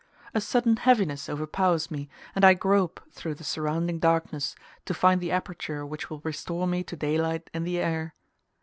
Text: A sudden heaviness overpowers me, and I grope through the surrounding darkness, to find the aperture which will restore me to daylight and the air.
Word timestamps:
A 0.33 0.41
sudden 0.41 0.77
heaviness 0.77 1.29
overpowers 1.29 1.91
me, 1.91 2.09
and 2.33 2.43
I 2.43 2.55
grope 2.55 3.01
through 3.11 3.35
the 3.35 3.43
surrounding 3.43 3.99
darkness, 3.99 4.55
to 4.85 4.95
find 4.95 5.21
the 5.21 5.31
aperture 5.31 5.85
which 5.85 6.09
will 6.09 6.21
restore 6.23 6.65
me 6.65 6.83
to 6.85 6.95
daylight 6.95 7.51
and 7.53 7.67
the 7.67 7.77
air. 7.77 8.15